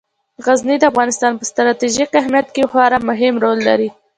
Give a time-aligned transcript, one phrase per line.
[0.45, 3.89] غزني د افغانستان په ستراتیژیک اهمیت کې خورا مهم رول لري.